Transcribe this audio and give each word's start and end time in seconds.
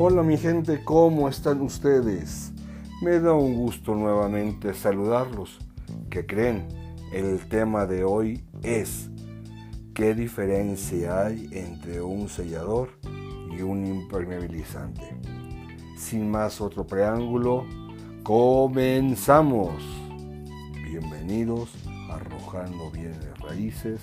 Hola 0.00 0.22
mi 0.22 0.36
gente, 0.36 0.84
¿cómo 0.84 1.28
están 1.28 1.60
ustedes? 1.60 2.52
Me 3.02 3.18
da 3.18 3.32
un 3.32 3.56
gusto 3.56 3.96
nuevamente 3.96 4.72
saludarlos. 4.72 5.58
¿Qué 6.08 6.24
creen? 6.24 6.68
El 7.12 7.40
tema 7.48 7.84
de 7.84 8.04
hoy 8.04 8.44
es 8.62 9.10
¿qué 9.94 10.14
diferencia 10.14 11.26
hay 11.26 11.48
entre 11.50 12.00
un 12.00 12.28
sellador 12.28 12.90
y 13.50 13.62
un 13.62 13.84
impermeabilizante? 13.84 15.16
Sin 15.96 16.30
más 16.30 16.60
otro 16.60 16.86
preámbulo, 16.86 17.66
comenzamos. 18.22 19.82
Bienvenidos 20.88 21.70
a 22.08 22.14
Arrojando 22.14 22.88
Bienes 22.92 23.36
Raíces. 23.40 24.00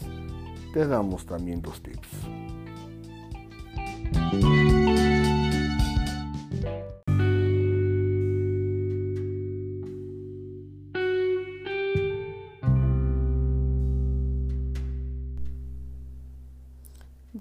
Te 0.74 0.86
damos 0.86 1.26
también 1.26 1.62
los 1.64 1.82
tips. 1.82 2.10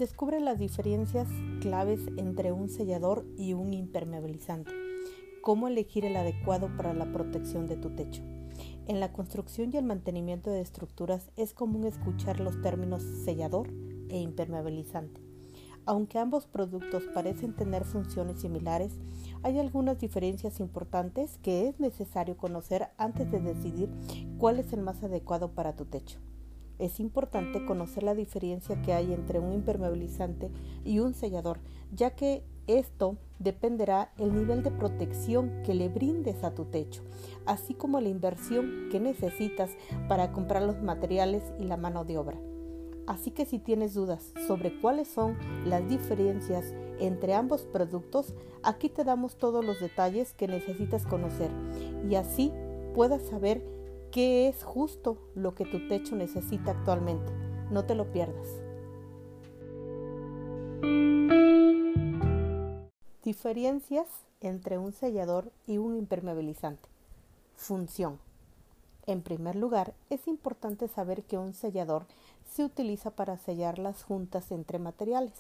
Descubre 0.04 0.38
las 0.38 0.58
diferencias 0.58 1.26
claves 1.62 1.98
entre 2.18 2.52
un 2.52 2.68
sellador 2.68 3.24
y 3.38 3.54
un 3.54 3.72
impermeabilizante. 3.72 4.70
Cómo 5.40 5.66
elegir 5.66 6.04
el 6.04 6.14
adecuado 6.16 6.68
para 6.76 6.92
la 6.92 7.10
protección 7.10 7.66
de 7.66 7.78
tu 7.78 7.88
techo. 7.88 8.22
En 8.86 9.00
la 9.00 9.14
construcción 9.14 9.70
y 9.72 9.78
el 9.78 9.86
mantenimiento 9.86 10.50
de 10.50 10.60
estructuras 10.60 11.30
es 11.36 11.54
común 11.54 11.84
escuchar 11.86 12.38
los 12.38 12.60
términos 12.60 13.02
sellador 13.24 13.72
e 14.10 14.18
impermeabilizante. 14.18 15.22
Aunque 15.86 16.18
ambos 16.18 16.46
productos 16.46 17.04
parecen 17.14 17.56
tener 17.56 17.84
funciones 17.84 18.42
similares, 18.42 18.92
hay 19.42 19.58
algunas 19.58 19.98
diferencias 19.98 20.60
importantes 20.60 21.38
que 21.38 21.66
es 21.66 21.80
necesario 21.80 22.36
conocer 22.36 22.88
antes 22.98 23.30
de 23.30 23.40
decidir 23.40 23.88
cuál 24.36 24.58
es 24.58 24.70
el 24.74 24.82
más 24.82 25.02
adecuado 25.02 25.52
para 25.52 25.74
tu 25.74 25.86
techo. 25.86 26.20
Es 26.78 27.00
importante 27.00 27.64
conocer 27.64 28.02
la 28.02 28.14
diferencia 28.14 28.80
que 28.82 28.92
hay 28.92 29.12
entre 29.12 29.38
un 29.38 29.52
impermeabilizante 29.52 30.50
y 30.84 30.98
un 30.98 31.14
sellador, 31.14 31.60
ya 31.92 32.10
que 32.14 32.42
esto 32.66 33.16
dependerá 33.38 34.12
el 34.18 34.34
nivel 34.34 34.62
de 34.62 34.70
protección 34.70 35.62
que 35.64 35.74
le 35.74 35.88
brindes 35.88 36.42
a 36.44 36.54
tu 36.54 36.64
techo, 36.64 37.02
así 37.46 37.74
como 37.74 38.00
la 38.00 38.08
inversión 38.08 38.88
que 38.90 39.00
necesitas 39.00 39.70
para 40.08 40.32
comprar 40.32 40.62
los 40.62 40.80
materiales 40.80 41.42
y 41.60 41.64
la 41.64 41.76
mano 41.76 42.04
de 42.04 42.18
obra. 42.18 42.38
Así 43.06 43.30
que 43.30 43.44
si 43.44 43.58
tienes 43.58 43.92
dudas 43.92 44.32
sobre 44.46 44.80
cuáles 44.80 45.08
son 45.08 45.36
las 45.66 45.86
diferencias 45.88 46.72
entre 46.98 47.34
ambos 47.34 47.66
productos, 47.66 48.34
aquí 48.62 48.88
te 48.88 49.04
damos 49.04 49.36
todos 49.36 49.62
los 49.64 49.78
detalles 49.78 50.32
que 50.32 50.48
necesitas 50.48 51.04
conocer 51.04 51.50
y 52.08 52.14
así 52.14 52.50
puedas 52.94 53.22
saber 53.22 53.62
qué 54.14 54.46
es 54.46 54.62
justo 54.62 55.18
lo 55.34 55.56
que 55.56 55.64
tu 55.64 55.88
techo 55.88 56.14
necesita 56.14 56.70
actualmente. 56.70 57.32
No 57.72 57.84
te 57.84 57.96
lo 57.96 58.12
pierdas. 58.12 58.46
Diferencias 63.24 64.06
entre 64.40 64.78
un 64.78 64.92
sellador 64.92 65.50
y 65.66 65.78
un 65.78 65.96
impermeabilizante. 65.96 66.88
Función. 67.56 68.20
En 69.04 69.20
primer 69.20 69.56
lugar, 69.56 69.94
es 70.10 70.28
importante 70.28 70.86
saber 70.86 71.24
que 71.24 71.36
un 71.36 71.52
sellador 71.52 72.06
se 72.48 72.64
utiliza 72.64 73.10
para 73.10 73.36
sellar 73.36 73.80
las 73.80 74.04
juntas 74.04 74.52
entre 74.52 74.78
materiales, 74.78 75.34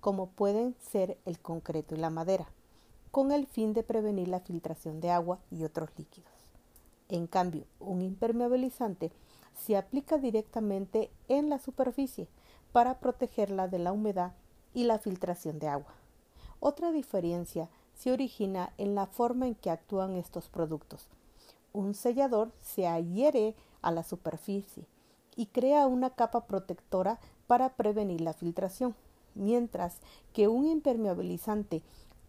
como 0.00 0.30
pueden 0.30 0.74
ser 0.80 1.18
el 1.26 1.38
concreto 1.38 1.94
y 1.94 1.98
la 1.98 2.08
madera, 2.08 2.48
con 3.10 3.32
el 3.32 3.46
fin 3.46 3.74
de 3.74 3.82
prevenir 3.82 4.28
la 4.28 4.40
filtración 4.40 5.02
de 5.02 5.10
agua 5.10 5.40
y 5.50 5.64
otros 5.64 5.90
líquidos. 5.98 6.33
En 7.14 7.28
cambio, 7.28 7.64
un 7.78 8.02
impermeabilizante 8.02 9.12
se 9.54 9.76
aplica 9.76 10.18
directamente 10.18 11.12
en 11.28 11.48
la 11.48 11.60
superficie 11.60 12.26
para 12.72 12.98
protegerla 12.98 13.68
de 13.68 13.78
la 13.78 13.92
humedad 13.92 14.32
y 14.74 14.82
la 14.82 14.98
filtración 14.98 15.60
de 15.60 15.68
agua. 15.68 15.94
Otra 16.58 16.90
diferencia 16.90 17.68
se 17.94 18.10
origina 18.10 18.72
en 18.78 18.96
la 18.96 19.06
forma 19.06 19.46
en 19.46 19.54
que 19.54 19.70
actúan 19.70 20.16
estos 20.16 20.48
productos. 20.48 21.06
Un 21.72 21.94
sellador 21.94 22.50
se 22.60 22.88
adhiere 22.88 23.54
a 23.80 23.92
la 23.92 24.02
superficie 24.02 24.84
y 25.36 25.46
crea 25.46 25.86
una 25.86 26.10
capa 26.10 26.46
protectora 26.48 27.20
para 27.46 27.76
prevenir 27.76 28.22
la 28.22 28.32
filtración, 28.32 28.96
mientras 29.36 29.98
que 30.32 30.48
un 30.48 30.66
impermeabilizante 30.66 31.80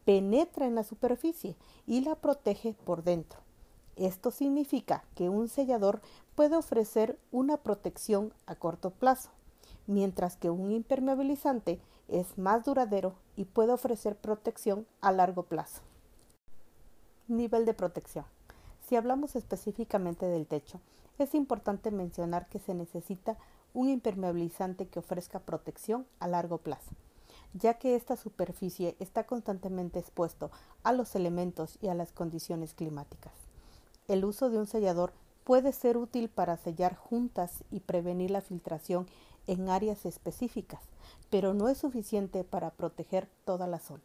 penetra 0.05 0.67
en 0.67 0.75
la 0.75 0.83
superficie 0.83 1.55
y 1.87 2.01
la 2.01 2.13
protege 2.13 2.75
por 2.85 3.03
dentro. 3.03 3.44
Esto 3.95 4.29
significa 4.31 5.05
que 5.15 5.29
un 5.29 5.47
sellador 5.47 6.01
puede 6.35 6.57
ofrecer 6.57 7.17
una 7.31 7.57
protección 7.57 8.33
a 8.45 8.55
corto 8.55 8.89
plazo, 8.91 9.29
mientras 9.87 10.35
que 10.35 10.49
un 10.49 10.71
impermeabilizante 10.71 11.79
es 12.09 12.37
más 12.37 12.65
duradero 12.65 13.15
y 13.37 13.45
puede 13.45 13.71
ofrecer 13.71 14.17
protección 14.17 14.85
a 14.99 15.11
largo 15.11 15.43
plazo. 15.43 15.81
Nivel 17.27 17.65
de 17.65 17.73
protección. 17.73 18.25
Si 18.81 18.95
hablamos 18.95 19.35
específicamente 19.35 20.25
del 20.25 20.45
techo, 20.45 20.79
es 21.17 21.33
importante 21.33 21.89
mencionar 21.89 22.47
que 22.49 22.59
se 22.59 22.73
necesita 22.73 23.37
un 23.73 23.89
impermeabilizante 23.89 24.87
que 24.87 24.99
ofrezca 24.99 25.39
protección 25.39 26.05
a 26.19 26.27
largo 26.27 26.57
plazo, 26.57 26.91
ya 27.53 27.75
que 27.75 27.95
esta 27.95 28.17
superficie 28.17 28.95
está 28.99 29.25
constantemente 29.25 29.99
expuesto 29.99 30.51
a 30.83 30.91
los 30.91 31.15
elementos 31.15 31.77
y 31.81 31.87
a 31.87 31.95
las 31.95 32.11
condiciones 32.11 32.73
climáticas. 32.73 33.44
El 34.07 34.23
uso 34.23 34.49
de 34.49 34.59
un 34.59 34.67
sellador 34.67 35.13
puede 35.43 35.71
ser 35.71 35.97
útil 35.97 36.29
para 36.29 36.57
sellar 36.57 36.95
juntas 36.95 37.63
y 37.71 37.79
prevenir 37.79 38.31
la 38.31 38.41
filtración 38.41 39.07
en 39.47 39.69
áreas 39.69 40.05
específicas, 40.05 40.81
pero 41.29 41.53
no 41.53 41.69
es 41.69 41.79
suficiente 41.79 42.43
para 42.43 42.71
proteger 42.71 43.27
toda 43.45 43.67
la 43.67 43.79
zona. 43.79 44.03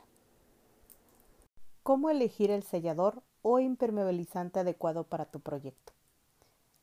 ¿Cómo 1.83 2.11
elegir 2.11 2.51
el 2.51 2.63
sellador 2.63 3.23
o 3.43 3.59
impermeabilizante 3.59 4.61
adecuado 4.61 5.05
para 5.05 5.27
tu 5.27 5.41
proyecto? 5.41 5.93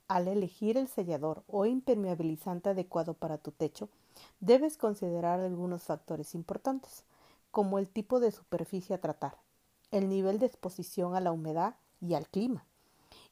Al 0.08 0.28
elegir 0.28 0.78
el 0.78 0.88
sellador 0.88 1.44
o 1.48 1.66
impermeabilizante 1.66 2.70
adecuado 2.70 3.14
para 3.14 3.38
tu 3.38 3.52
techo, 3.52 3.90
debes 4.40 4.78
considerar 4.78 5.40
algunos 5.40 5.84
factores 5.84 6.34
importantes, 6.34 7.04
como 7.52 7.78
el 7.80 7.90
tipo 7.90 8.20
de 8.20 8.32
superficie 8.32 8.96
a 8.96 9.02
tratar, 9.02 9.38
el 9.92 10.08
nivel 10.08 10.40
de 10.40 10.46
exposición 10.46 11.16
a 11.16 11.22
la 11.22 11.32
humedad 11.32 11.76
y 12.00 12.14
al 12.14 12.28
clima, 12.28 12.66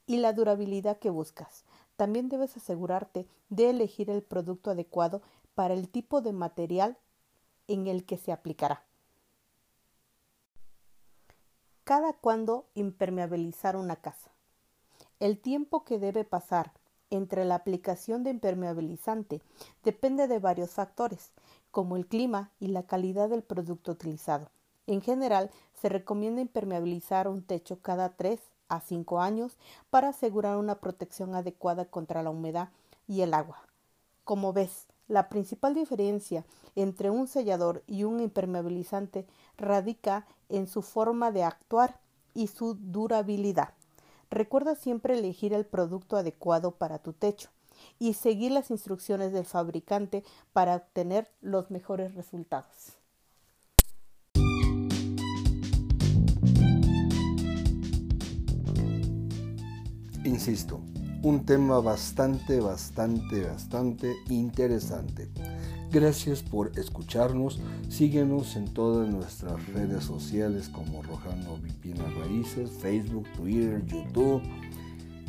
y 0.07 0.17
la 0.17 0.33
durabilidad 0.33 0.97
que 0.97 1.09
buscas. 1.09 1.63
También 1.95 2.29
debes 2.29 2.57
asegurarte 2.57 3.27
de 3.49 3.69
elegir 3.69 4.09
el 4.09 4.21
producto 4.21 4.71
adecuado 4.71 5.21
para 5.53 5.73
el 5.73 5.89
tipo 5.89 6.21
de 6.21 6.33
material 6.33 6.97
en 7.67 7.87
el 7.87 8.05
que 8.05 8.17
se 8.17 8.31
aplicará. 8.31 8.83
Cada 11.83 12.13
cuándo 12.13 12.65
impermeabilizar 12.73 13.75
una 13.75 13.95
casa. 13.95 14.31
El 15.19 15.39
tiempo 15.39 15.85
que 15.85 15.99
debe 15.99 16.25
pasar 16.25 16.73
entre 17.09 17.45
la 17.45 17.55
aplicación 17.55 18.23
de 18.23 18.31
impermeabilizante 18.31 19.41
depende 19.83 20.27
de 20.27 20.39
varios 20.39 20.71
factores, 20.71 21.31
como 21.71 21.95
el 21.95 22.07
clima 22.07 22.51
y 22.59 22.67
la 22.67 22.83
calidad 22.83 23.29
del 23.29 23.43
producto 23.43 23.91
utilizado. 23.91 24.49
En 24.87 25.01
general, 25.01 25.51
se 25.79 25.89
recomienda 25.89 26.41
impermeabilizar 26.41 27.27
un 27.27 27.43
techo 27.43 27.79
cada 27.81 28.15
3 28.15 28.39
a 28.67 28.81
5 28.81 29.19
años 29.19 29.57
para 29.89 30.09
asegurar 30.09 30.57
una 30.57 30.75
protección 30.75 31.35
adecuada 31.35 31.85
contra 31.85 32.23
la 32.23 32.29
humedad 32.29 32.69
y 33.07 33.21
el 33.21 33.33
agua. 33.33 33.59
Como 34.23 34.53
ves, 34.53 34.87
la 35.07 35.29
principal 35.29 35.73
diferencia 35.73 36.45
entre 36.75 37.09
un 37.09 37.27
sellador 37.27 37.83
y 37.87 38.03
un 38.03 38.19
impermeabilizante 38.19 39.27
radica 39.57 40.25
en 40.49 40.67
su 40.67 40.81
forma 40.81 41.31
de 41.31 41.43
actuar 41.43 41.99
y 42.33 42.47
su 42.47 42.73
durabilidad. 42.75 43.73
Recuerda 44.29 44.75
siempre 44.75 45.17
elegir 45.17 45.53
el 45.53 45.65
producto 45.65 46.17
adecuado 46.17 46.71
para 46.71 46.99
tu 46.99 47.13
techo 47.13 47.49
y 47.99 48.13
seguir 48.13 48.51
las 48.51 48.71
instrucciones 48.71 49.31
del 49.31 49.45
fabricante 49.45 50.23
para 50.53 50.75
obtener 50.75 51.29
los 51.41 51.69
mejores 51.71 52.15
resultados. 52.15 52.97
Insisto, 60.25 60.81
un 61.21 61.45
tema 61.45 61.79
bastante, 61.79 62.59
bastante, 62.59 63.43
bastante 63.43 64.15
interesante. 64.29 65.29
Gracias 65.91 66.41
por 66.41 66.71
escucharnos. 66.79 67.59
Síguenos 67.89 68.55
en 68.55 68.73
todas 68.73 69.07
nuestras 69.07 69.63
redes 69.67 70.03
sociales 70.03 70.67
como 70.67 71.03
Rojano 71.03 71.57
Vipinas 71.57 72.11
Raíces, 72.15 72.71
Facebook, 72.71 73.27
Twitter, 73.37 73.85
YouTube, 73.85 74.41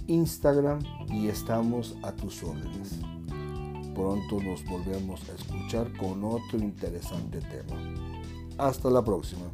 Instagram 0.07 0.79
y 1.11 1.29
estamos 1.29 1.95
a 2.03 2.13
tus 2.13 2.43
órdenes. 2.43 2.99
Pronto 3.95 4.43
nos 4.43 4.65
volvemos 4.65 5.21
a 5.29 5.35
escuchar 5.35 5.93
con 5.99 6.25
otro 6.25 6.59
interesante 6.59 7.41
tema. 7.41 7.79
Hasta 8.57 8.89
la 8.89 9.05
próxima. 9.05 9.45